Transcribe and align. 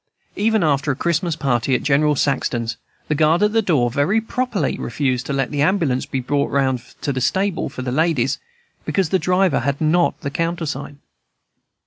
Even 0.35 0.63
after 0.63 0.89
a 0.91 0.95
Christmas 0.95 1.35
party 1.35 1.75
at 1.75 1.83
General 1.83 2.15
Saxton's, 2.15 2.75
the 3.07 3.13
guard 3.13 3.43
at 3.43 3.53
the 3.53 3.61
door 3.61 3.91
very 3.91 4.19
properly 4.19 4.75
refused 4.79 5.27
to 5.27 5.31
let 5.33 5.51
the 5.51 5.61
ambulance 5.61 6.07
be 6.07 6.19
brought 6.19 6.49
round 6.49 6.81
from 6.81 7.13
the 7.13 7.21
stable 7.21 7.69
for 7.69 7.83
the 7.83 7.91
ladies 7.91 8.39
because 8.83 9.09
the 9.09 9.19
driver 9.19 9.59
had 9.59 9.79
not 9.79 10.19
the 10.21 10.31
countersign. 10.31 11.01